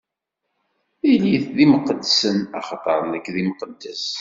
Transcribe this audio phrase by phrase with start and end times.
[1.11, 4.05] Ilit d imqeddsen, axaṭer nekk d Imqeddes.